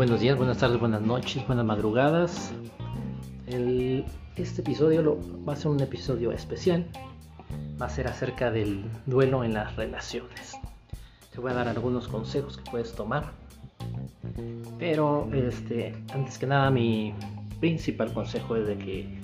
[0.00, 2.52] Buenos días, buenas tardes, buenas noches, buenas madrugadas.
[3.46, 6.86] este episodio va a ser un episodio especial.
[7.78, 10.56] Va a ser acerca del duelo en las relaciones.
[11.30, 13.24] Te voy a dar algunos consejos que puedes tomar.
[14.78, 17.12] Pero este, antes que nada, mi
[17.60, 19.20] principal consejo es de que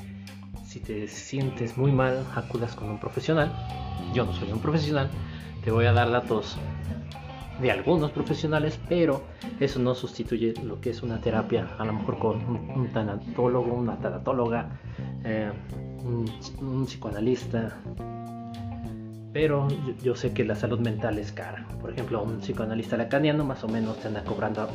[0.67, 3.51] si te sientes muy mal, acudas con un profesional.
[4.13, 5.09] Yo no soy un profesional.
[5.65, 6.59] Te voy a dar datos
[7.61, 9.23] de algunos profesionales, pero
[9.61, 13.97] eso no sustituye lo que es una terapia, a lo mejor con un, tanatólogo, una
[13.99, 14.79] tanatóloga,
[15.25, 15.51] eh,
[16.05, 17.79] un, psicoanalista.
[19.33, 19.69] Pero
[20.03, 21.67] yo, sé que la salud mental es cara.
[21.81, 24.69] Por ejemplo, un psicoanalista lacaniano más o menos te anda cobrando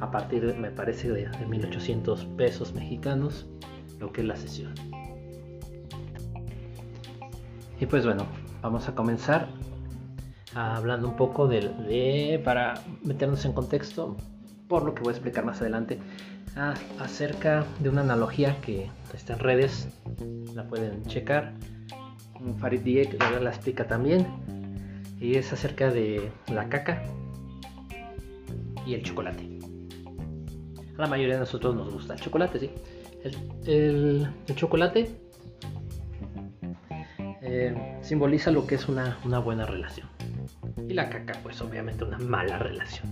[0.00, 3.46] a partir, me parece, de, de 1800 pesos mexicanos,
[3.98, 4.74] lo que es la sesión.
[7.80, 8.24] Y pues bueno,
[8.62, 9.48] vamos a comenzar
[10.54, 14.16] hablando un poco de, para meternos en contexto,
[14.68, 15.98] por lo que voy a explicar más adelante,
[17.00, 19.88] acerca de una analogía que está en redes,
[20.54, 21.54] la pueden checar.
[22.58, 24.26] Farid Diek la explica también,
[25.20, 27.02] y es acerca de la caca
[28.86, 29.58] y el chocolate.
[30.96, 32.70] A la mayoría de nosotros nos gusta el chocolate, sí.
[33.64, 35.10] El, chocolate
[37.40, 40.06] eh, simboliza lo que es una buena relación
[40.88, 43.08] y la caca, pues obviamente una mala relación.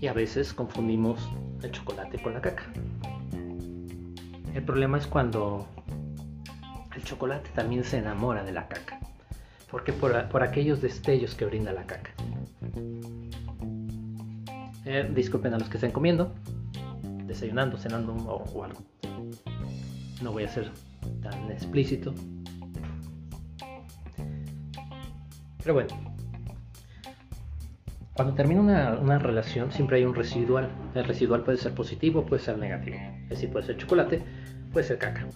[0.00, 1.20] Y a veces confundimos
[1.62, 2.64] el chocolate con la caca.
[4.54, 5.66] El problema es cuando
[6.94, 9.00] el chocolate también se enamora de la caca.
[9.70, 12.12] Porque por, por aquellos destellos que brinda la caca.
[14.84, 16.32] Eh, disculpen a los que estén comiendo,
[17.26, 18.82] desayunando, cenando o algo.
[20.22, 20.70] No voy a ser
[21.22, 22.14] tan explícito.
[25.64, 25.88] Pero bueno,
[28.12, 28.60] cuando termina
[29.00, 30.68] una, relación siempre hay un residual.
[30.94, 32.98] El residual puede ser positivo, puede ser negativo.
[33.24, 34.22] Es decir, puede ser chocolate,
[34.72, 35.26] puede ser caca.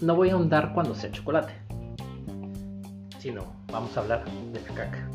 [0.00, 1.52] no voy a ahondar cuando sea chocolate,
[3.20, 5.08] sino vamos a hablar de la caca.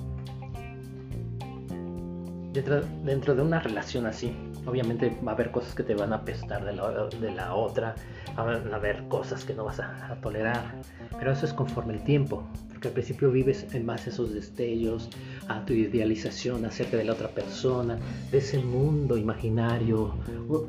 [2.54, 4.34] Dentro, dentro de una relación así,
[4.68, 7.96] obviamente va a haber cosas que te van a apestar de la, de la otra,
[8.36, 10.76] van a haber cosas que no vas a, tolerar,
[11.18, 15.10] pero eso es conforme el tiempo, porque al principio vives en más esos destellos,
[15.48, 17.98] a tu idealización acerca de la otra persona,
[18.32, 20.14] de ese mundo imaginario,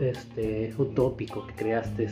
[0.01, 2.09] este, utópico que creaste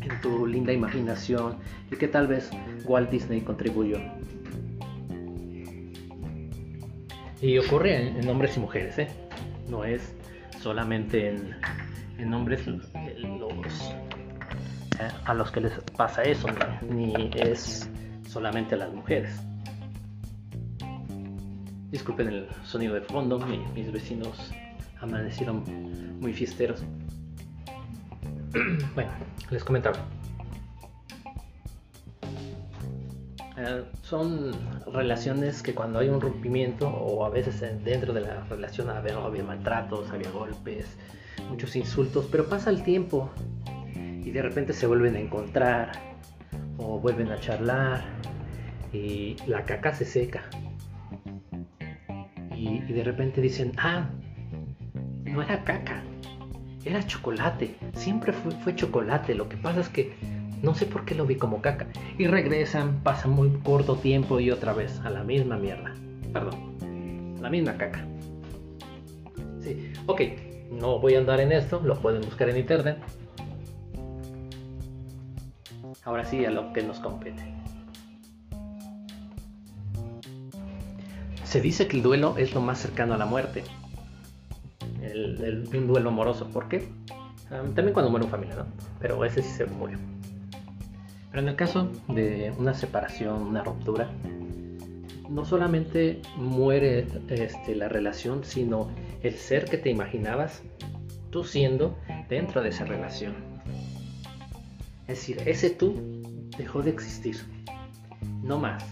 [0.00, 1.56] en tu linda imaginación
[1.90, 2.50] y que tal vez
[2.84, 3.98] Walt Disney contribuyó.
[7.40, 9.08] Y ocurre en, hombres y mujeres, ¿eh?
[9.68, 10.13] No es
[10.64, 11.54] solamente en,
[12.16, 12.80] en hombres los
[14.98, 16.48] eh, a los que les pasa eso,
[16.88, 17.90] ni, es
[18.26, 19.38] solamente a las mujeres.
[21.90, 23.38] Disculpen el sonido de fondo,
[23.74, 24.52] mis vecinos
[25.02, 25.64] amanecieron
[26.18, 26.82] muy fiesteros.
[28.94, 29.10] bueno,
[29.50, 29.98] les comentaba.
[34.02, 34.52] Son
[34.92, 40.10] relaciones que cuando hay un rompimiento o a veces dentro de la relación había, maltratos,
[40.10, 40.96] había golpes,
[41.48, 43.30] muchos insultos, pero pasa el tiempo
[43.94, 45.92] y de repente se vuelven a encontrar
[46.78, 48.02] o vuelven a charlar
[48.92, 50.42] y la caca se seca.
[52.56, 54.08] Y, de repente dicen, ah,
[55.24, 56.02] no era caca,
[56.84, 60.33] era chocolate, siempre fue chocolate, lo que pasa es que
[60.64, 61.86] no sé por qué lo vi como caca.
[62.18, 65.94] Y regresan, pasa muy corto tiempo y otra vez a la misma mierda.
[66.32, 68.04] Perdón, la misma caca.
[69.60, 70.20] Sí, ok,
[70.72, 72.98] no voy a andar en esto, lo pueden buscar en internet.
[76.04, 77.42] Ahora sí, a lo que nos compete.
[81.44, 83.62] Se dice que el duelo es lo más cercano a la muerte.
[85.02, 86.48] El, un duelo amoroso.
[86.48, 86.88] ¿Por qué?
[87.50, 88.66] Ah, también cuando muere un familia, ¿no?
[88.98, 89.98] Pero ese sí se murió.
[91.34, 94.08] Pero en el caso de una separación, una ruptura,
[95.28, 98.88] no solamente muere este, la relación, sino
[99.20, 100.62] el ser que te imaginabas
[101.30, 101.98] tú siendo
[102.28, 103.34] dentro de esa relación.
[105.08, 106.22] Es decir, ese tú
[106.56, 107.36] dejó de existir.
[108.44, 108.84] No más.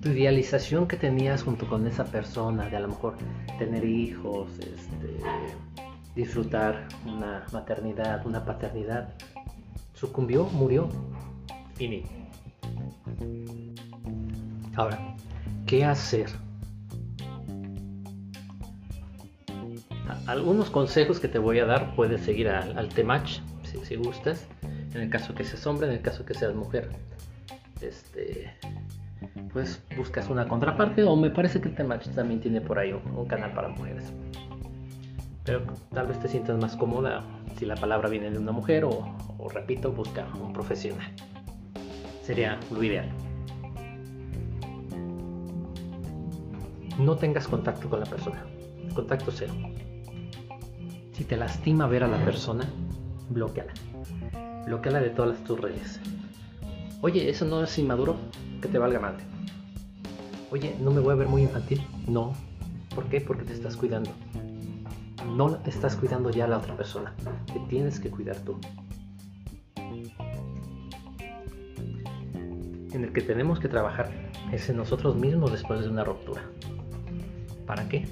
[0.00, 3.16] Tu idealización que tenías junto con esa persona, de a lo mejor
[3.58, 5.16] tener hijos, este,
[6.14, 9.12] disfrutar una maternidad, una paternidad,
[10.00, 10.88] sucumbió, murió.
[11.74, 12.08] Finito.
[14.74, 15.14] Ahora,
[15.66, 16.30] ¿qué hacer?
[20.26, 23.40] Algunos consejos que te voy a dar, puedes seguir al, al Temach
[23.84, 24.46] si, gustas,
[24.94, 26.88] en el caso que seas hombre, en el caso que seas mujer.
[27.82, 28.54] Este,
[29.52, 33.26] pues buscas una contraparte o me parece que el tema también tiene por ahí un,
[33.26, 34.12] canal para mujeres.
[35.44, 35.62] Pero
[35.92, 37.22] tal vez te sientas más cómoda
[37.58, 41.12] si la palabra viene de una mujer o, o repito, busca un profesional.
[42.22, 43.10] Sería lo ideal.
[46.98, 48.44] No tengas contacto con la persona.
[48.94, 49.54] Contacto cero.
[51.12, 52.64] Si te lastima ver a la persona,
[53.30, 53.72] bloqueala.
[54.66, 56.00] Bloqueala de todas tus redes.
[57.00, 58.16] Oye, eso no es inmaduro,
[58.60, 59.24] que te valga madre.
[60.50, 61.82] Oye, no me voy a ver muy infantil.
[62.06, 62.34] No.
[62.94, 63.20] ¿Por qué?
[63.20, 64.10] Porque te estás cuidando.
[65.36, 67.14] No estás cuidando ya a la otra persona.
[67.46, 68.58] Te tienes que cuidar tú.
[72.92, 74.10] En el que tenemos que trabajar
[74.52, 76.42] es en nosotros mismos después de una ruptura.
[77.66, 78.08] ¿Para qué?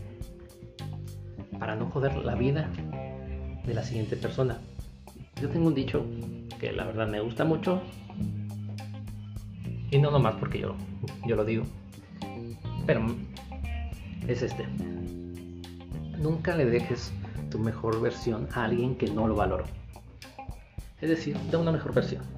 [1.58, 2.70] Para no joder la vida
[3.66, 4.58] de la siguiente persona.
[5.40, 6.04] Yo tengo un dicho
[6.60, 7.82] que la verdad me gusta mucho.
[9.90, 10.76] Y no nomás porque yo,
[11.26, 11.64] yo lo digo.
[12.86, 13.04] Pero
[14.28, 14.64] es este.
[16.18, 17.12] Nunca le dejes
[17.50, 19.64] tu mejor versión a alguien que no lo valoró.
[21.00, 22.37] Es decir, da una mejor versión.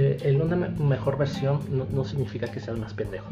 [0.00, 1.60] Eh, el una mejor versión
[1.90, 3.28] no, significa que seas más pendejo.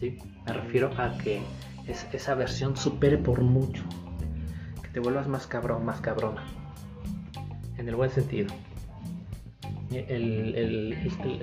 [0.00, 0.18] ¿Sí?
[0.46, 1.42] Me refiero a que
[1.86, 3.84] esa versión supere por mucho
[4.96, 6.42] te vuelvas más cabrón, más cabrona.
[7.76, 8.48] En el buen sentido.
[9.90, 10.96] El,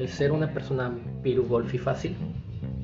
[0.09, 2.17] ser una persona piru golfi fácil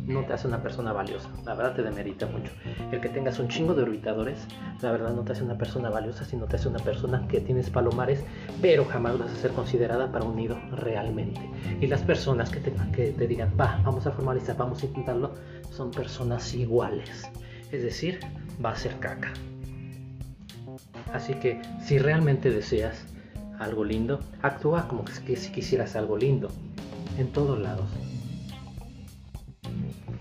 [0.09, 1.29] no te hace una persona valiosa.
[1.45, 2.51] La verdad te demerita mucho.
[2.91, 4.39] El que tengas un chingo de orbitadores,
[4.81, 7.69] la verdad no te hace una persona valiosa, sino te hace una persona que tienes
[7.69, 8.23] palomares,
[8.61, 11.39] pero jamás vas a ser considerada para un nido realmente.
[11.79, 15.35] Y las personas que te, que te digan, va, vamos a formalizar, vamos a intentarlo,
[15.71, 17.29] son personas iguales.
[17.71, 18.19] Es decir,
[18.63, 19.31] va a ser caca.
[21.13, 23.05] Así que si realmente deseas
[23.59, 26.49] algo lindo, actúa como si quisieras algo lindo,
[27.17, 27.89] en todos lados.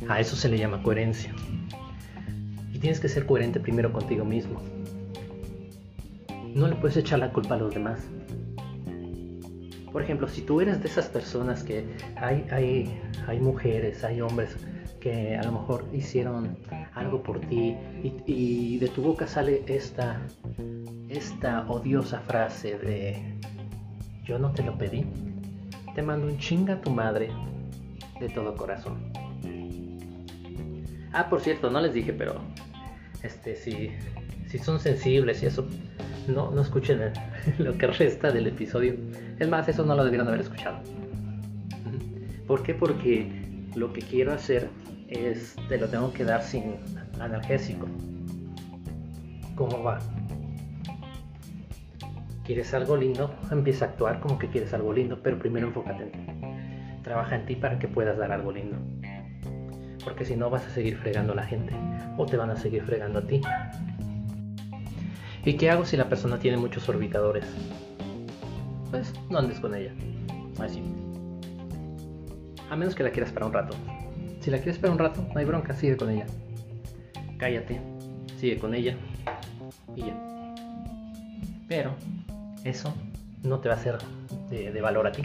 [0.06, 1.34] A eso se le llama coherencia.
[2.72, 4.60] Y tienes que ser coherente primero contigo mismo.
[6.54, 8.00] No le puedes echar la culpa a los demás.
[9.92, 11.84] Por ejemplo, si tú eres de esas personas que
[12.16, 14.56] hay, hay, hay mujeres, hay hombres
[15.00, 16.56] que a lo mejor hicieron
[16.94, 17.76] algo por ti
[18.26, 20.20] y, de tu boca sale esta,
[21.08, 23.38] esta odiosa frase de
[24.24, 25.06] yo no te lo pedí,
[25.94, 27.30] te mando un chinga a tu madre
[28.20, 29.07] de todo corazón.
[31.12, 32.40] Ah, por cierto, no les dije, pero
[33.22, 33.90] este si,
[34.46, 35.66] si son sensibles y eso,
[36.26, 37.00] no, no escuchen
[37.58, 38.94] lo que resta del episodio.
[39.38, 40.80] Es más, eso no lo debieron haber escuchado.
[42.46, 42.74] ¿Por qué?
[42.74, 43.30] Porque
[43.74, 44.68] lo que quiero hacer
[45.08, 46.76] es, te lo tengo que dar sin
[47.20, 47.86] analgésico.
[49.54, 49.98] ¿Cómo va?
[52.44, 53.34] ¿Quieres algo lindo?
[53.50, 56.18] Empieza a actuar como que quieres algo lindo, pero primero enfócate en ti.
[57.02, 58.78] Trabaja en ti para que puedas dar algo lindo.
[60.08, 61.74] Porque si no vas a seguir fregando a la gente
[62.16, 63.42] o te van a seguir fregando a ti.
[65.44, 67.44] ¿Y qué hago si la persona tiene muchos orbitadores?
[68.90, 69.92] Pues no andes con ella.
[70.58, 70.82] Así.
[72.70, 73.76] A menos que la quieras para un rato.
[74.40, 76.24] Si la quieres para un rato, no hay bronca, sigue con ella.
[77.36, 77.78] Cállate,
[78.38, 78.96] sigue con ella
[79.94, 80.54] y ya.
[81.68, 81.92] Pero
[82.64, 82.94] eso
[83.42, 83.98] no te va a ser
[84.48, 85.22] de, valor a ti.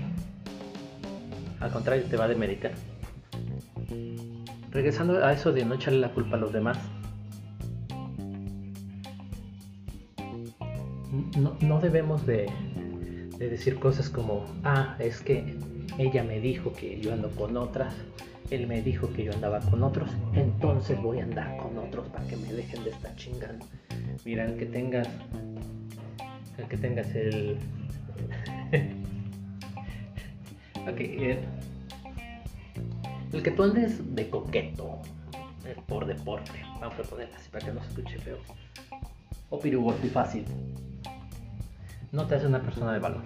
[1.61, 2.73] Al contrario, te va a demeritar.
[4.73, 6.79] Regresando a eso de no echarle la culpa a los demás.
[11.61, 12.47] No, debemos de,
[13.37, 15.55] de decir cosas como, ah, es que
[15.99, 17.93] ella me dijo que yo ando con otras,
[18.49, 22.25] él me dijo que yo andaba con otros, entonces voy a andar con otros para
[22.25, 23.65] que me dejen de estar chingando.
[24.25, 25.07] Mira, el que tengas,
[26.57, 27.57] el que tengas el...
[30.87, 31.39] ok, el,
[33.33, 35.01] el que tú andes de coqueto
[35.65, 38.37] eh, por deporte, vamos a poner así para que no se escuche feo,
[39.49, 40.45] o pirubote fácil
[42.13, 43.23] no te hace una persona de valor.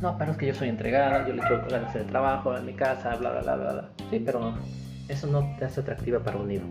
[0.00, 2.74] No, pero es que yo soy entregada, yo le echo ganas el trabajo, en mi
[2.74, 3.88] casa, bla, bla, bla, bla.
[4.10, 4.54] Sí, pero
[5.08, 6.64] eso no te hace atractiva para un nido.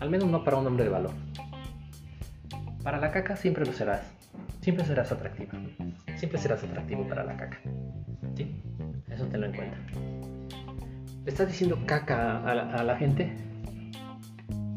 [0.00, 1.12] Al menos no para un hombre de valor.
[2.82, 4.02] Para la caca siempre lo serás.
[4.60, 5.52] Siempre serás atractiva.
[6.16, 7.60] Siempre serás atractivo para la caca.
[9.34, 9.38] ¿Sí?
[9.38, 9.78] Eso te lo encuentra.
[11.24, 13.32] ¿Le estás diciendo caca a la, a la gente?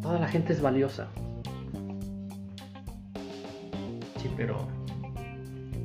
[0.02, 1.08] Toda la gente es valiosa.
[4.38, 4.68] pero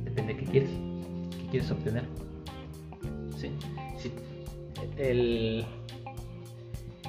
[0.05, 0.69] depende de qué quieres,
[1.31, 2.05] qué quieres obtener.
[3.35, 3.51] ¿Sí?
[4.97, 5.65] El,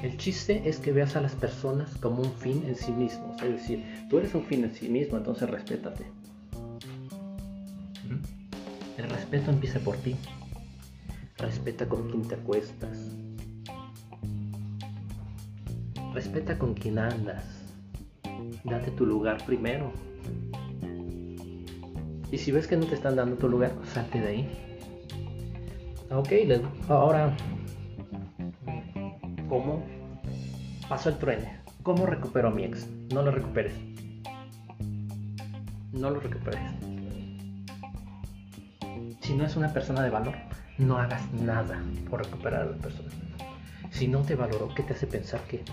[0.01, 3.41] el chiste es que veas a las personas como un fin en sí mismos.
[3.43, 6.05] Es decir, tú eres un fin en sí mismo, entonces respétate.
[8.97, 10.15] El respeto empieza por ti.
[11.45, 12.97] Respeta con quien te acuestas.
[16.11, 17.43] Respeta con quien andas.
[18.63, 19.91] Date tu lugar primero.
[22.31, 24.49] Y si ves que no te están dando tu lugar, salte de ahí.
[26.09, 26.29] Ok,
[26.89, 27.37] ahora,
[29.47, 29.83] ¿cómo
[30.89, 31.59] pasó el truene?
[31.83, 32.87] ¿Cómo recupero a mi ex?
[33.13, 33.75] No lo recuperes.
[35.93, 36.71] No lo recuperes.
[39.21, 40.35] Si no es una persona de valor,
[40.77, 43.09] no hagas nada por recuperar a la persona.
[43.91, 45.63] Si no te valoró, ¿qué te hace pensar que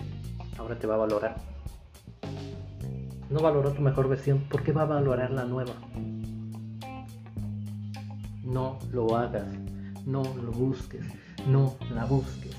[0.57, 1.35] ahora te va a valorar?
[3.29, 5.73] No valoró tu mejor versión, ¿por qué va a valorar la nueva?
[8.43, 9.47] No lo hagas,
[10.05, 11.05] no lo busques,
[11.47, 12.55] no la busques.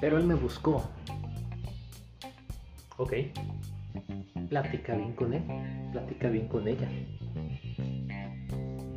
[0.00, 0.88] Pero él me buscó.
[2.96, 3.12] Ok.
[4.48, 5.42] Platica bien con él,
[5.92, 6.88] platica bien con ella.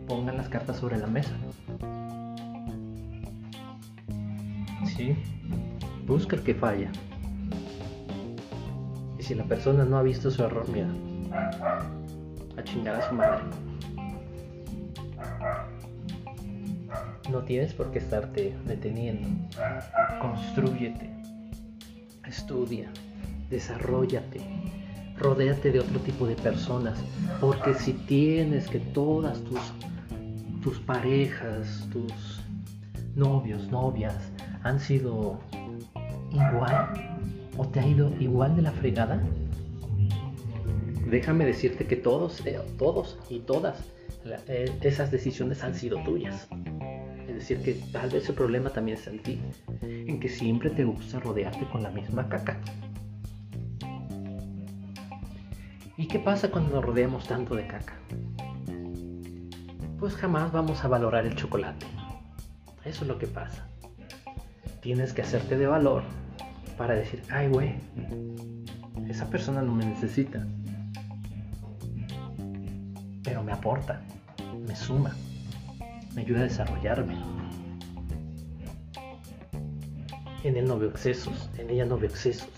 [0.10, 1.32] Pongan las cartas sobre la mesa.
[4.98, 5.16] Sí,
[6.08, 6.92] busca el que falla.
[9.20, 10.90] Y si la persona no ha visto su error, mira,
[12.58, 13.44] a chingar a su madre.
[17.30, 19.28] No tienes por qué estarte deteniendo.
[20.20, 21.12] Construyete.
[22.26, 22.90] Estudia.
[23.52, 24.42] Desarrollate.
[25.20, 27.00] Rodéate de otro tipo de personas.
[27.40, 29.60] Porque si tienes que todas tus,
[30.62, 32.42] tus parejas, tus
[33.16, 34.16] novios, novias
[34.64, 35.40] han sido
[36.32, 36.90] igual
[37.58, 39.22] o te ha ido igual de la fregada,
[41.10, 43.78] déjame decirte que todos, eh, todos y todas
[44.48, 46.48] eh, esas decisiones han sido tuyas.
[47.28, 49.40] Es decir, que tal vez el problema también es en ti,
[49.82, 52.60] en que siempre te gusta rodearte con la misma caca.
[55.98, 57.94] ¿Y qué pasa cuando nos rodeamos tanto de caca?
[60.00, 61.86] Pues jamás vamos a valorar el chocolate.
[62.86, 63.68] Eso es lo que pasa.
[64.82, 66.04] Tienes que hacerte de valor
[66.78, 67.76] para decir, ay güey,
[69.10, 70.46] esa persona no me necesita
[73.30, 74.02] pero me aporta,
[74.68, 75.16] me suma,
[76.16, 77.16] me ayuda a desarrollarme.
[80.44, 82.50] En él no veo excesos, en ella no veo excesos.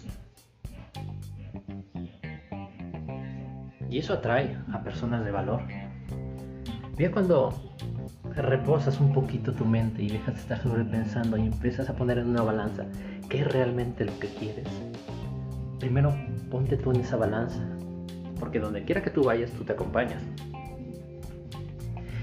[3.89, 5.61] Y eso atrae a personas de valor.
[7.01, 7.51] Mira cuando
[8.35, 12.29] reposas un poquito tu mente y dejas de estar sobrepensando y empiezas a poner en
[12.29, 12.85] una balanza
[13.27, 14.67] qué es realmente lo que quieres.
[15.79, 16.15] Primero
[16.51, 17.67] ponte tú en esa balanza,
[18.39, 20.21] porque donde quiera que tú vayas, tú te acompañas.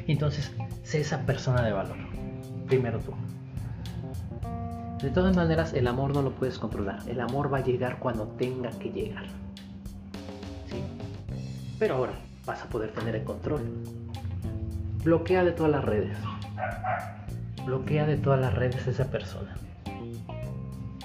[0.07, 0.53] Entonces,
[0.85, 1.97] sé esa persona de valor.
[2.69, 3.15] Primero tú.
[5.03, 7.01] De todas maneras, el amor no lo puedes controlar.
[7.09, 9.25] El amor va a llegar cuando tenga que llegar.
[10.67, 10.81] ¿Sí?
[11.81, 12.13] Pero ahora
[12.47, 13.63] vas a poder tener el control.
[15.05, 16.17] Bloquea de todas las redes.
[17.65, 19.55] Bloquea de todas las redes esa persona.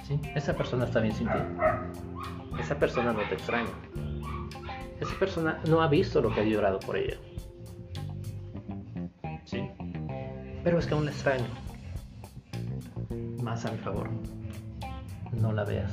[0.08, 0.20] ¿Sí?
[0.36, 1.40] Esa persona está bien sin ti.
[2.60, 3.70] Esa persona no te extraña.
[5.00, 7.18] Esa persona no ha visto lo que ha llorado por ella.
[10.64, 11.46] Pero es que aún la extraño.
[13.42, 14.10] Más a mi favor.
[15.34, 15.92] No la veas.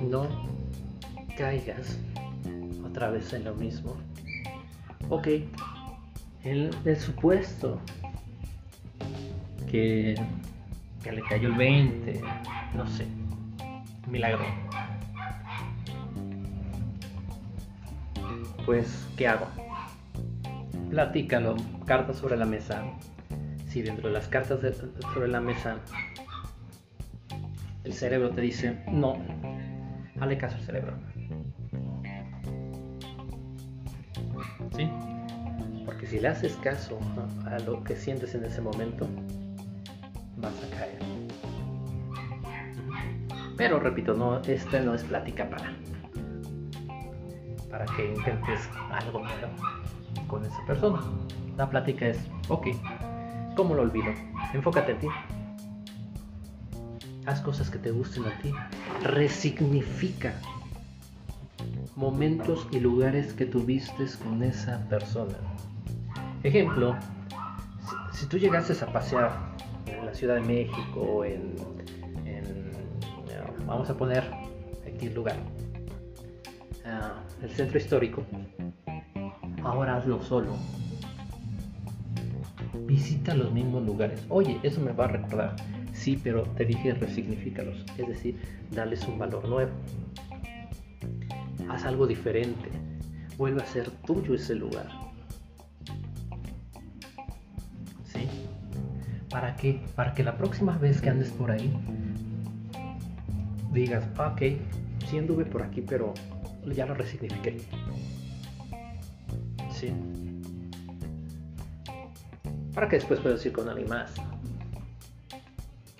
[0.00, 0.26] No
[1.36, 1.98] caigas
[2.84, 3.96] otra vez en lo mismo.
[5.14, 5.28] Ok,
[6.42, 7.78] el, supuesto
[9.70, 10.14] que,
[11.04, 12.22] que le cayó el 20,
[12.74, 13.06] no sé,
[14.08, 14.42] milagro.
[18.64, 19.48] Pues, ¿qué hago?
[20.88, 22.82] platícalo, cartas sobre la mesa.
[23.68, 24.60] Si dentro de las cartas
[25.12, 25.76] sobre la mesa
[27.84, 29.18] el cerebro te dice no,
[30.14, 30.94] dale caso al cerebro.
[34.76, 34.90] ¿Sí?
[35.84, 36.98] Porque si le haces caso
[37.46, 39.08] a, lo que sientes en ese momento,
[40.36, 40.98] vas a caer.
[43.56, 45.74] Pero repito, no, este no es plática para,
[47.70, 49.48] para que intentes algo nuevo
[50.26, 51.00] con esa persona.
[51.56, 52.18] La plática es,
[52.48, 52.68] ok,
[53.56, 54.12] ¿cómo lo olvido?
[54.54, 55.08] Enfócate en ti.
[57.26, 58.52] Haz cosas que te gusten a ti.
[59.04, 60.34] Resignifica
[62.02, 65.36] momentos y lugares que tuviste con esa persona.
[66.42, 66.96] Ejemplo,
[68.10, 69.30] si, tú llegases a pasear
[69.86, 71.54] en la Ciudad de México, en,
[72.26, 72.72] en
[73.68, 74.24] vamos a poner
[74.84, 75.36] aquí el lugar,
[76.84, 78.24] ah, el centro histórico,
[79.62, 80.56] ahora hazlo solo.
[82.84, 84.24] Visita los mismos lugares.
[84.28, 85.54] Oye, eso me va a recordar.
[85.92, 88.40] Sí, pero te dije resignifícalos, es decir,
[88.72, 89.70] darles un valor nuevo.
[91.72, 92.68] Haz algo diferente.
[93.38, 94.86] vuelve a ser tuyo ese lugar.
[98.04, 98.28] ¿Sí?
[99.30, 99.80] ¿Para qué?
[99.96, 101.74] Para que la próxima vez que andes por ahí
[103.72, 104.42] digas, ok,
[105.08, 106.12] sí anduve por aquí, pero
[106.66, 107.62] ya lo resignifiqué.
[109.70, 109.94] ¿Sí?
[112.74, 114.12] Para que después puedas ir con alguien más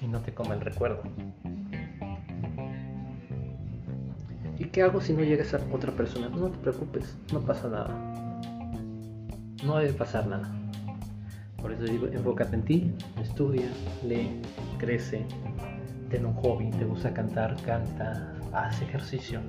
[0.02, 1.02] y no te coma el recuerdo.
[4.72, 6.28] Qué hago si no llega esa otra persona?
[6.30, 7.88] No te preocupes, no pasa nada.
[9.64, 10.50] No debe pasar nada.
[11.60, 13.68] Por eso digo, enfócate en ti, estudia,
[14.04, 14.40] lee,
[14.78, 15.24] crece,
[16.10, 19.40] ten un hobby, te gusta cantar, canta, haz ejercicio.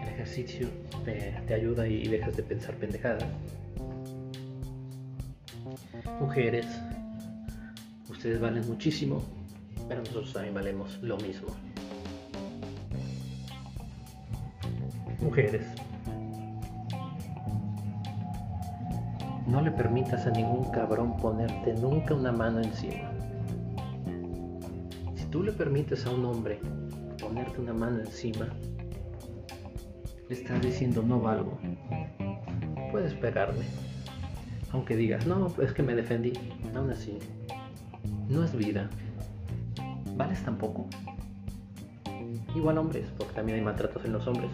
[0.00, 0.68] El ejercicio
[1.04, 3.26] te, te ayuda y dejas de pensar pendejadas.
[6.20, 6.66] Mujeres,
[8.08, 9.22] ustedes valen muchísimo,
[9.88, 11.48] pero nosotros también valemos lo mismo.
[15.22, 15.66] Mujeres,
[19.46, 23.12] no le permitas a ningún cabrón ponerte nunca una mano encima.
[25.14, 26.60] Si tú le permites a un hombre
[27.20, 28.48] ponerte una mano encima,
[30.28, 31.58] estás diciendo no valgo.
[32.90, 33.64] Puedes pegarme.
[34.72, 36.32] Aunque digas, no, es que me defendí.
[36.74, 37.18] Aún así,
[38.28, 38.90] no es vida.
[40.16, 40.86] ¿Vales tampoco?
[42.54, 44.50] Igual hombres, porque también hay maltratos en los hombres.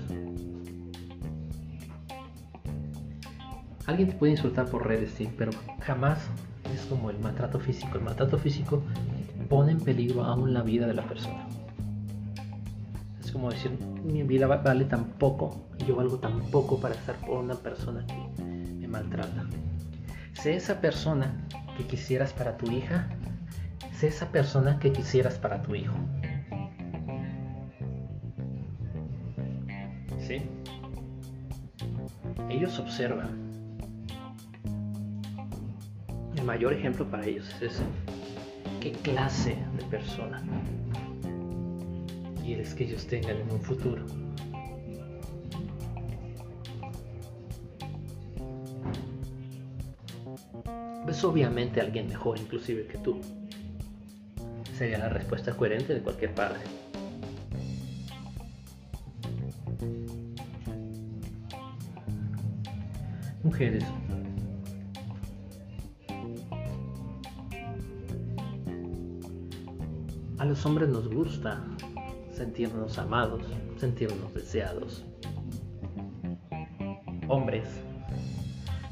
[3.88, 6.18] Alguien te puede insultar por redes, sí, pero jamás
[6.74, 7.96] es como el maltrato físico.
[7.96, 8.82] El maltrato físico
[9.48, 11.48] pone en peligro aún la vida de la persona.
[13.18, 13.72] Es como decir,
[14.04, 18.42] mi vida vale tan poco yo valgo tan poco para estar por una persona que
[18.44, 19.46] me maltrata.
[20.34, 21.34] Sé esa persona
[21.78, 23.08] que quisieras para tu hija,
[23.94, 25.94] sé esa persona que quisieras para tu hijo.
[30.18, 30.42] ¿Sí?
[32.50, 33.47] Ellos observan
[36.48, 37.82] mayor ejemplo para ellos es.
[38.80, 40.42] ¿Qué clase de persona
[42.42, 44.06] quieres que ellos tengan en un futuro?
[51.06, 53.20] Ves obviamente alguien mejor inclusive que tú.
[54.74, 56.60] Sería la respuesta coherente de cualquier padre.
[63.42, 63.84] Mujeres,
[70.48, 71.62] los hombres nos gusta
[72.32, 73.42] sentirnos amados,
[73.76, 75.04] sentirnos deseados.
[77.28, 77.68] Hombres,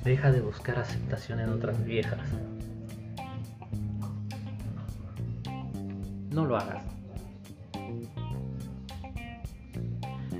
[0.04, 2.20] deja de buscar aceptación en otras viejas.
[6.30, 6.84] No lo hagas.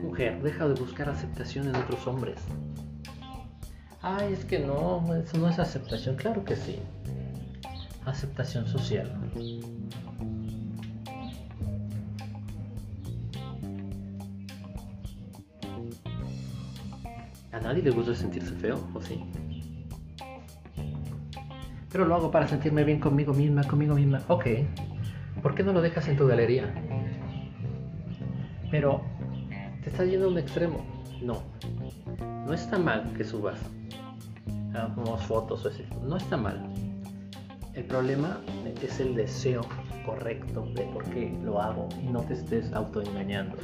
[0.03, 2.37] Mujer, deja de buscar aceptación en otros hombres.
[4.03, 6.17] Ay, es que no, eso no es aceptación.
[6.17, 6.79] Claro que sí.
[8.05, 9.11] Aceptación social.
[17.67, 19.25] Nadie le gusta sentirse feo, ¿o sí?
[21.91, 24.23] Pero lo hago para sentirme bien conmigo misma, conmigo misma.
[24.29, 24.47] Ok,
[25.43, 26.73] ¿por qué no lo dejas en tu galería?
[28.71, 29.03] Pero
[29.83, 30.85] te estás yendo a un extremo.
[31.23, 31.43] No,
[32.47, 33.59] no está mal que subas
[34.97, 35.85] unas fotos o así.
[36.03, 36.73] No está mal.
[37.75, 38.41] El problema
[38.83, 39.63] es el deseo
[40.05, 43.57] correcto de por qué lo hago y no te estés autoengañando.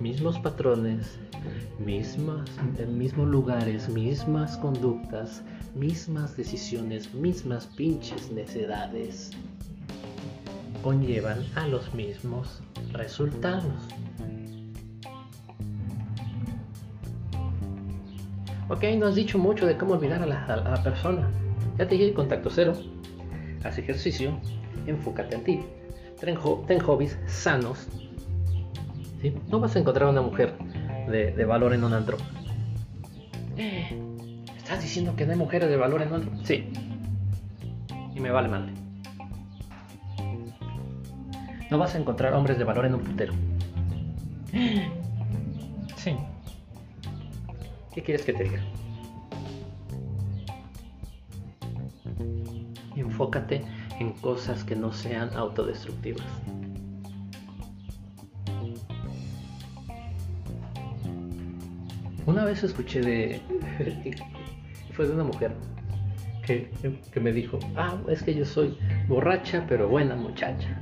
[0.00, 1.18] Mismos patrones,
[1.78, 2.48] mismas,
[2.88, 5.42] mismos lugares, mismas conductas,
[5.74, 9.30] mismas decisiones, mismas pinches necedades
[10.86, 13.74] conllevan a los mismos resultados.
[18.68, 21.28] Ok, no has dicho mucho de cómo olvidar a la, persona.
[21.76, 22.72] Ya te dije contacto cero.
[23.64, 24.38] Haz ejercicio,
[24.86, 25.60] enfócate en ti.
[26.20, 27.88] Ten, ten hobbies sanos.
[29.20, 29.34] ¿sí?
[29.48, 30.54] No vas a encontrar una mujer
[31.06, 32.16] de, valor en un antro.
[34.56, 36.32] ¿Estás diciendo que no hay mujeres de valor en un antro?
[36.44, 36.68] Sí.
[38.14, 38.72] Y me vale madre.
[41.70, 43.32] No vas a encontrar hombres de valor en un putero.
[45.96, 46.16] Sí.
[47.92, 48.60] ¿Qué quieres que te diga?
[52.94, 53.64] Enfócate
[53.98, 56.24] en cosas que no sean autodestructivas.
[62.36, 63.40] Una vez escuché de...
[64.92, 65.52] fue de una mujer
[66.44, 66.68] que,
[67.18, 68.76] me dijo, ah, es que yo soy
[69.08, 70.78] borracha pero buena muchacha.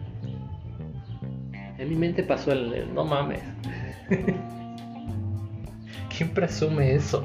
[1.78, 3.40] En mi mente pasó el, no mames.
[6.16, 7.22] ¿Quién presume eso?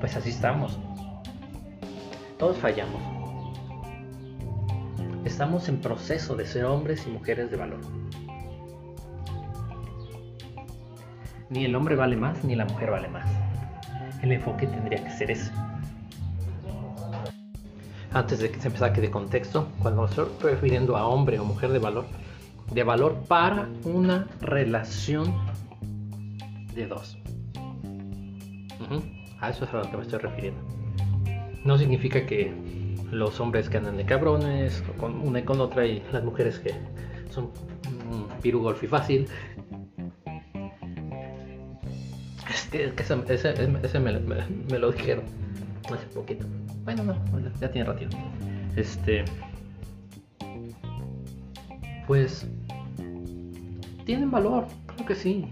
[0.00, 0.78] Pues así estamos.
[2.38, 3.02] Todos fallamos.
[5.26, 8.03] Estamos en proceso de ser hombres y mujeres de valor.
[11.50, 13.26] Ni el hombre vale más, ni la mujer vale más.
[14.22, 15.52] El enfoque tendría que ser ese.
[18.12, 21.70] Antes de que se me saque de contexto, cuando estoy refiriendo a hombre o mujer
[21.70, 22.06] de valor,
[22.72, 25.34] de valor para una relación
[26.74, 27.18] de dos.
[29.40, 30.60] A eso es a lo que me estoy refiriendo.
[31.64, 32.52] No significa que
[33.10, 36.72] los hombres que andan de cabrones, con una y con otra, y las mujeres que
[37.30, 37.50] son
[38.10, 39.28] un piru golfi fácil.
[42.50, 42.84] Es que,
[43.32, 45.24] ese, me, lo dijeron
[45.92, 46.46] hace poquito.
[46.84, 47.16] Bueno, no,
[47.60, 48.16] ya tiene ratito.
[48.76, 49.24] Este.
[52.06, 52.46] Pues.
[54.04, 55.48] Tienen valor, creo que sí.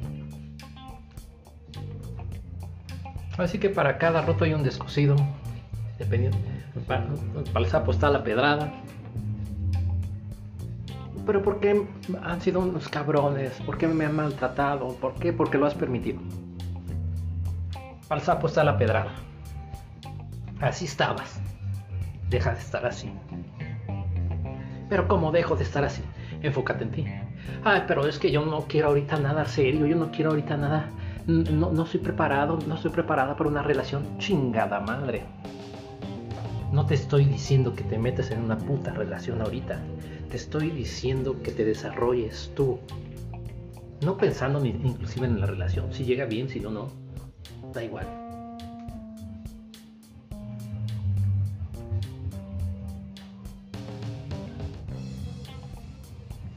[3.38, 5.16] Así que para cada roto hay un descosido.
[5.98, 6.36] Dependiendo.
[6.86, 8.72] Para, sapo está la pedrada.
[11.24, 11.86] Pero ¿por qué
[12.22, 13.52] han sido unos cabrones?
[13.64, 14.96] ¿Por qué me han maltratado?
[14.96, 15.32] ¿Por qué?
[15.32, 16.20] Porque lo has permitido.
[18.12, 19.12] El sapo está la pedrada.
[20.60, 21.40] Así estabas.
[22.28, 23.10] Deja de estar así.
[24.88, 26.02] Pero ¿cómo dejo de estar así?
[26.42, 27.06] Enfócate en ti.
[27.64, 30.90] Ay, pero es que yo no quiero ahorita nada serio, yo no quiero ahorita nada
[31.26, 35.22] no, no estoy preparado, no estoy preparada para una relación chingada madre.
[36.72, 39.80] No te estoy diciendo que te metas en una puta relación ahorita.
[40.30, 42.78] Te estoy diciendo que te desarrolles tú.
[44.00, 45.92] No pensando ni, inclusive en la relación.
[45.92, 47.01] Si llega bien, si no, no.
[47.80, 48.06] Igual.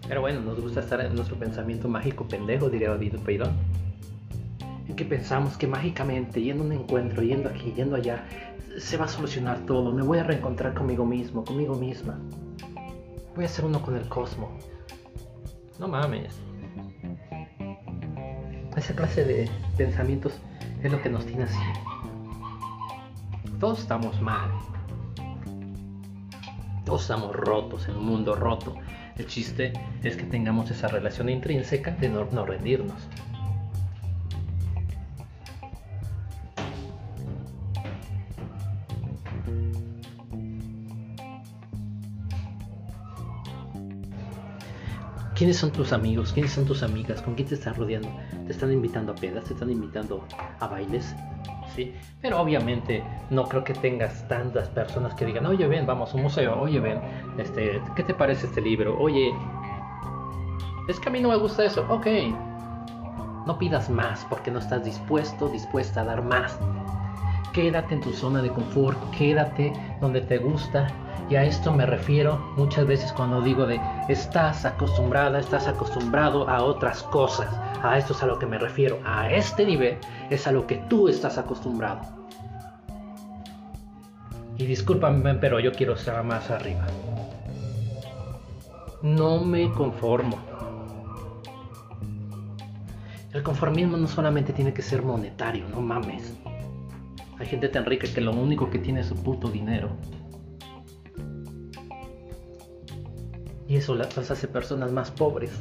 [0.07, 3.53] Pero bueno, nos gusta estar en nuestro pensamiento mágico pendejo, diría David Peirón
[4.95, 8.23] que pensamos que mágicamente yendo a un encuentro, yendo aquí, yendo allá,
[8.77, 12.17] se va a solucionar todo, me voy a reencontrar conmigo mismo, conmigo misma.
[13.35, 14.49] Voy a ser uno con el cosmos.
[15.79, 16.33] No mames.
[18.77, 20.33] Esa clase de pensamientos
[20.85, 21.59] es lo que nos tiene así.
[23.59, 24.51] Todos estamos mal.
[26.85, 28.75] Todos estamos rotos en un mundo roto.
[29.17, 33.07] El chiste es que tengamos esa relación intrínseca de no, no rendirnos.
[45.45, 46.33] ¿Quiénes son tus amigos?
[46.33, 47.21] ¿Quiénes son tus amigas?
[47.21, 48.09] ¿Con quién te estás rodeando?
[48.47, 49.43] ¿Te están invitando a pedas?
[49.43, 50.25] ¿Te están invitando
[50.59, 51.15] a bailes?
[51.75, 51.93] ¿Sí?
[52.19, 56.23] Pero obviamente no creo que tengas tantas personas que digan, oye, ven, vamos a un
[56.23, 56.99] museo, oye, ven,
[57.37, 58.97] este, ¿qué te parece este libro?
[58.99, 59.31] Oye,
[60.87, 62.07] es que a mí no me gusta eso, ok.
[63.45, 66.57] No pidas más porque no estás dispuesto, dispuesta a dar más.
[67.55, 70.87] Quédate en tu zona de confort, quédate donde te gusta,
[71.29, 76.61] y a esto me refiero muchas veces cuando digo de estás acostumbrada, estás acostumbrado a
[76.61, 77.47] otras cosas.
[77.81, 78.99] A esto es a lo que me refiero.
[79.05, 79.97] A este nivel
[80.29, 82.01] es a lo que tú estás acostumbrado.
[84.57, 86.85] Y discúlpame, pero yo quiero estar más arriba.
[89.01, 90.37] No me conformo.
[93.33, 96.35] El conformismo no solamente tiene que ser monetario, no mames.
[97.37, 99.89] Hay gente tan rica que lo único que tiene es su puto dinero.
[103.67, 105.51] Y eso las hace personas más pobres.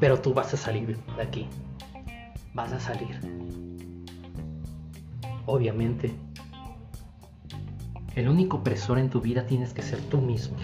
[0.00, 1.46] Pero tú vas a salir de aquí.
[2.54, 3.20] Vas a salir.
[5.46, 6.12] Obviamente.
[8.16, 10.56] El único opresor en tu vida tienes que ser tú mismo.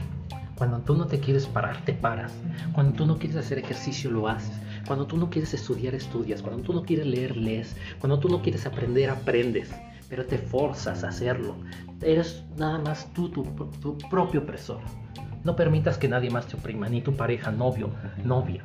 [0.56, 2.32] Cuando tú no te quieres parar, te paras.
[2.72, 4.58] Cuando tú no quieres hacer ejercicio, lo haces.
[4.86, 6.40] Cuando tú no quieres estudiar, estudias.
[6.40, 7.76] Cuando tú no quieres leer, lees.
[8.00, 9.70] Cuando tú no quieres aprender, aprendes.
[10.08, 11.56] Pero te forzas a hacerlo.
[12.00, 13.44] Eres nada más tú, tu,
[14.08, 14.80] propio opresor.
[15.44, 17.90] No permitas que nadie más te oprima, ni tu pareja, novio,
[18.24, 18.64] novia,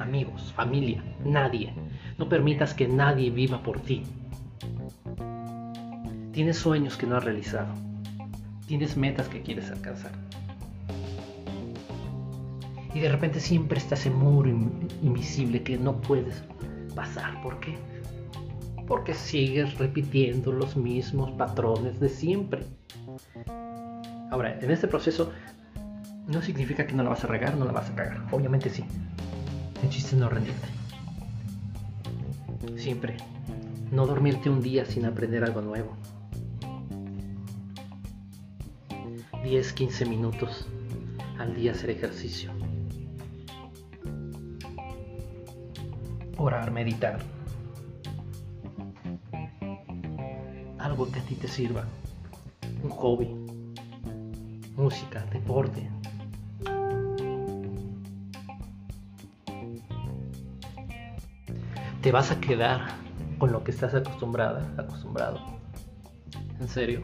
[0.00, 1.74] amigos, familia, nadie.
[2.16, 4.04] No permitas que nadie viva por ti.
[6.32, 7.74] Tienes sueños que no has realizado.
[8.66, 10.12] Tienes metas que quieres alcanzar
[12.94, 14.48] y de repente siempre está ese muro
[15.02, 16.42] invisible que no puedes
[16.94, 17.40] pasar.
[17.42, 17.76] ¿Por qué?
[18.86, 22.62] Porque sigues repitiendo los mismos patrones de siempre.
[24.30, 25.30] Ahora, en este proceso
[26.26, 28.26] no significa que no la vas a regar, no la vas a cagar.
[28.30, 28.84] Obviamente sí.
[29.82, 30.68] El chiste no rendirte.
[32.76, 33.16] Siempre.
[33.90, 35.96] No dormirte un día sin aprender algo nuevo.
[39.42, 40.66] 10, 15 minutos
[41.38, 42.57] al día hacer ejercicio.
[46.40, 47.18] Orar, meditar.
[50.78, 51.82] Algo que a ti te sirva.
[52.84, 53.26] Un hobby.
[54.76, 55.90] Música, deporte.
[62.02, 62.82] Te vas a quedar
[63.38, 65.40] con lo que estás acostumbrada, acostumbrado.
[66.60, 67.02] ¿En serio?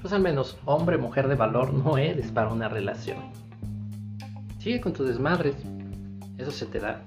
[0.00, 3.18] Pues al menos hombre, mujer de valor no eres para una relación.
[4.58, 5.54] Sigue con tus desmadres.
[6.46, 7.02] Eso se te da.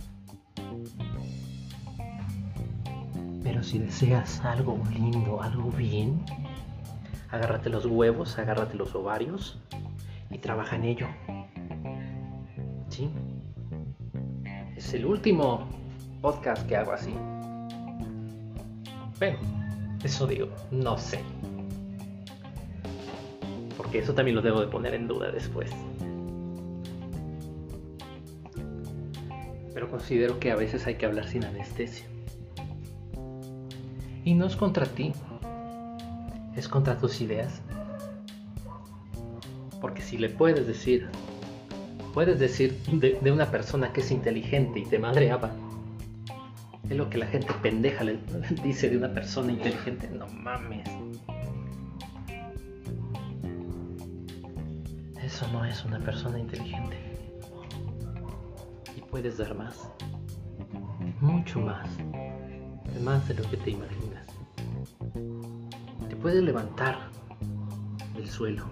[3.41, 6.25] Pero si deseas algo lindo, algo bien,
[7.29, 9.57] agárrate los huevos, agárrate los ovarios
[10.29, 11.07] y trabaja en ello.
[12.89, 13.09] ¿Sí?
[14.75, 15.69] Es el último
[16.21, 17.13] podcast que hago así.
[19.19, 19.37] Bueno,
[20.03, 21.23] eso digo, no sé.
[23.77, 25.71] Porque eso también lo debo de poner en duda después.
[29.79, 32.05] Pero considero que a veces hay que hablar sin anestesia.
[34.25, 35.13] Y no es contra ti,
[36.57, 37.61] es contra tus ideas.
[39.79, 41.07] Porque si le puedes decir,
[42.13, 45.51] puedes decir de, una persona que es inteligente y te madreaba,
[46.89, 48.19] es lo que la gente pendeja le
[48.61, 50.09] dice de una persona inteligente.
[50.09, 50.89] No mames.
[55.23, 57.08] Eso no es una persona inteligente.
[59.11, 59.89] Puedes dar más.
[61.21, 61.89] Mucho más.
[63.03, 64.27] Más de lo que te imaginas.
[66.07, 66.97] Te puedes levantar
[68.15, 68.65] del suelo.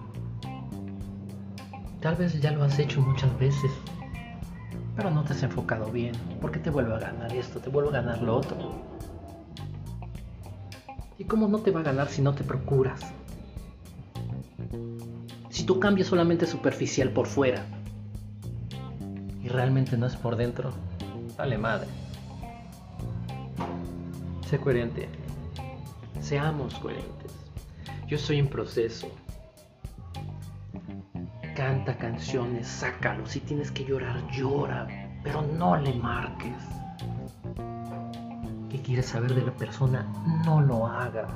[2.00, 3.70] Tal vez ya lo has hecho muchas veces
[4.98, 8.00] pero no te has enfocado bien, porque te vuelve a ganar esto, te vuelve a
[8.02, 8.82] ganar lo otro.
[11.16, 13.00] ¿Y cómo no te va a ganar si no te procuras?
[15.50, 17.64] Si tú cambias solamente superficial por fuera
[19.48, 20.72] realmente no es por dentro,
[21.36, 21.88] vale madre.
[24.48, 25.08] Sé coherente.
[26.20, 27.32] Seamos coherentes.
[28.06, 29.08] Yo estoy en proceso
[31.58, 33.26] canta canciones, sácalo.
[33.26, 34.86] Si tienes que llorar, llora,
[35.24, 36.54] pero no le marques.
[38.70, 40.06] ¿Qué quieres saber de la persona?
[40.44, 41.28] No lo hagas.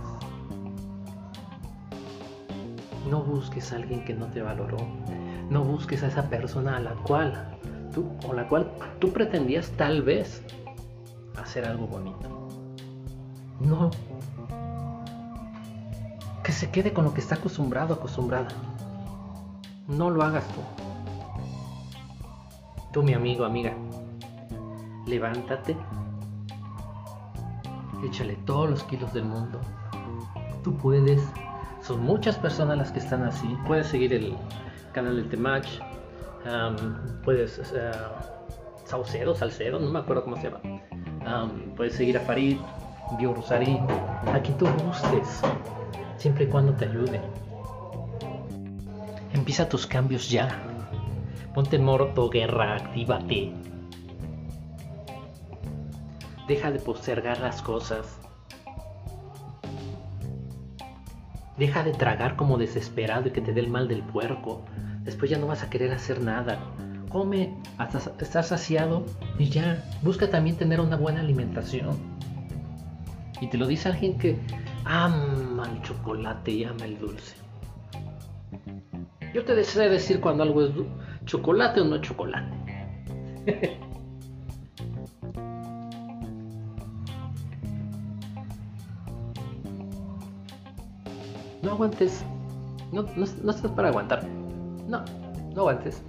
[3.10, 4.76] No busques a alguien que no te valoró.
[5.50, 7.58] No busques a esa persona a la cual
[8.28, 10.42] o la cual tú pretendías tal vez
[11.40, 12.48] hacer algo bonito.
[13.60, 13.90] No.
[16.42, 18.48] Que se quede con lo que está acostumbrado, acostumbrada.
[19.88, 20.60] No lo hagas tú.
[22.92, 23.72] Tú, mi amigo, amiga,
[25.06, 25.76] levántate,
[28.04, 29.60] échale todos los kilos del mundo.
[30.62, 31.22] Tú puedes.
[31.80, 33.56] Son muchas personas las que están así.
[33.66, 34.36] Puedes seguir el
[34.92, 35.66] canal del Temach.
[37.24, 37.58] Puedes.
[37.58, 38.32] Uh,
[38.92, 40.60] Saucedo, Salcedo, no me acuerdo cómo se llama.
[41.76, 42.58] puedes seguir a Farid,
[43.18, 43.80] Bio Rosari,
[44.26, 45.40] a quien tú gustes,
[46.18, 47.18] siempre y cuando te ayude.
[49.32, 50.48] Empieza tus cambios ya.
[51.54, 51.86] Ponte en
[52.30, 53.54] guerra, actívate.
[56.46, 58.18] Deja de postergar las cosas.
[61.56, 64.66] Deja de tragar como desesperado y que te dé el mal del puerco.
[65.04, 66.58] Después ya no vas a querer hacer nada.
[67.08, 69.04] Come hasta estar saciado
[69.38, 69.84] y ya.
[70.02, 71.96] Busca también tener una buena alimentación.
[73.40, 74.38] Y te lo dice alguien que
[74.84, 77.36] ama el chocolate y ama el dulce.
[79.34, 80.70] Yo te deseo decir cuando algo es
[81.24, 82.52] chocolate o no es chocolate.
[91.62, 92.24] no aguantes.
[92.92, 94.41] No, no, no estás para aguantar.
[94.88, 95.04] No,
[95.54, 96.02] no aguantes.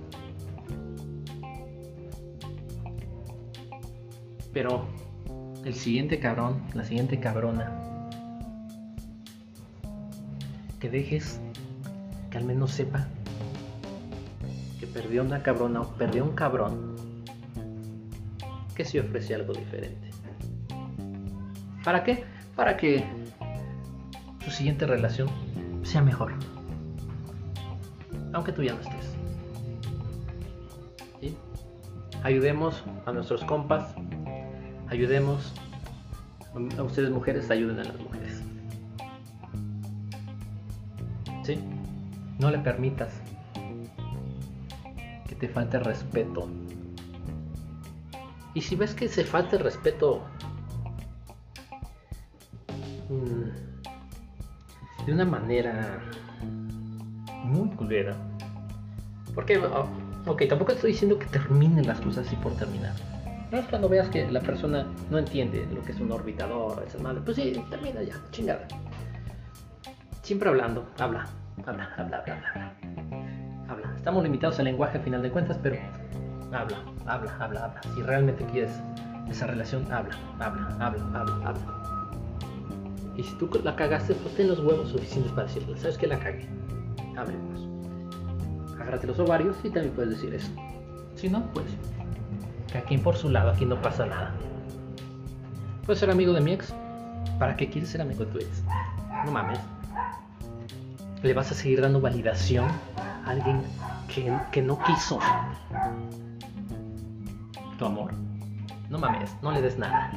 [4.51, 4.85] Pero
[5.65, 7.71] el siguiente cabrón, la siguiente cabrona,
[10.79, 11.39] que dejes
[12.29, 13.07] que al menos sepa
[14.79, 16.95] que perdió una cabrona o perdió un cabrón
[18.75, 20.09] que se ofrece algo diferente.
[21.83, 22.23] ¿Para qué?
[22.55, 23.03] Para que
[24.43, 25.29] su siguiente relación
[25.83, 26.33] sea mejor.
[28.33, 29.13] Aunque tú ya no estés.
[32.23, 33.93] Ayudemos a nuestros compas.
[34.87, 35.53] Ayudemos
[36.77, 38.41] a ustedes mujeres, ayuden a las mujeres.
[41.43, 41.59] ¿Sí?
[42.39, 43.13] No le permitas
[45.27, 46.47] que te falte respeto.
[48.53, 50.21] Y si ves que se falta el respeto,
[53.09, 55.99] mm, de una manera
[57.43, 58.15] muy culera.
[59.35, 59.87] Porque, oh,
[60.25, 62.93] ok, tampoco estoy diciendo que terminen las cosas así por terminar.
[63.51, 67.01] No es cuando veas que la persona no entiende lo que es un orbitador, esas
[67.01, 67.21] madres.
[67.23, 68.67] Pues sí, termina ya, chingada.
[70.23, 71.27] Siempre hablando, habla,
[71.65, 72.73] habla, habla, habla, habla.
[73.69, 73.93] Habla.
[73.95, 75.77] Estamos limitados al lenguaje al final de cuentas, pero
[76.51, 77.81] habla, habla, habla, habla.
[77.93, 78.71] Si realmente quieres
[79.29, 81.83] esa relación, habla, habla, habla, habla, habla.
[83.15, 86.17] Y si tú la cagaste, pues ten los huevos suficientes para decirle, ¿sabes que la
[86.17, 86.47] cagué?
[87.17, 87.67] Hablemos.
[88.75, 90.49] Agárrate los ovarios y también puedes decir eso.
[91.15, 91.65] Si no, pues
[92.71, 94.33] cada quien por su lado, aquí no pasa nada.
[95.85, 96.73] Puedes ser amigo de mi ex.
[97.37, 98.63] ¿Para qué quieres ser amigo de tu ex?
[99.25, 99.59] No mames.
[101.21, 103.61] Le vas a seguir dando validación a alguien
[104.07, 105.19] que, que no quiso
[107.77, 108.11] tu amor.
[108.89, 110.11] No mames, no le des nada.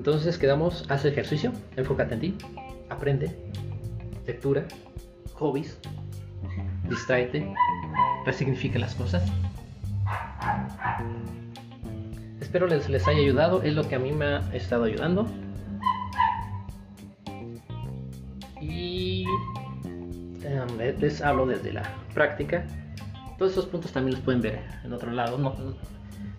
[0.00, 2.34] Entonces quedamos, haz ejercicio, enfócate en ti,
[2.88, 3.36] aprende,
[4.26, 4.64] lectura,
[5.34, 5.78] hobbies,
[6.88, 7.52] distráete,
[8.24, 9.30] resignifica las cosas.
[12.40, 15.26] Espero les, les haya ayudado, es lo que a mí me ha estado ayudando.
[18.58, 19.26] Y
[20.42, 21.82] em, les hablo desde la
[22.14, 22.66] práctica.
[23.36, 25.54] Todos esos puntos también los pueden ver en otro lado, no,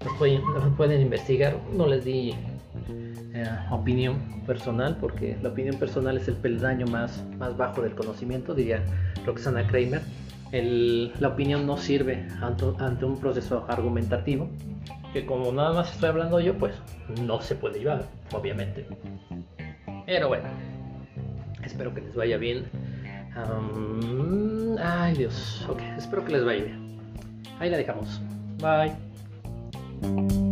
[0.03, 0.41] los, pueden,
[0.75, 1.55] pueden investigar.
[1.71, 2.33] No les di
[3.33, 8.53] eh, opinión personal, porque la opinión personal es el peldaño más, más bajo del conocimiento,
[8.53, 8.83] diría
[9.25, 10.01] Roxana Kramer.
[10.51, 14.49] la opinión no sirve ante, un proceso argumentativo,
[15.13, 16.73] que como nada más estoy hablando yo, pues
[17.21, 18.85] no se puede llevar, obviamente.
[20.05, 20.49] Pero bueno,
[21.63, 22.65] espero que les vaya bien.
[24.83, 26.99] ay Dios, ok, espero que les vaya bien.
[27.59, 28.21] Ahí la dejamos.
[28.59, 30.50] Bye.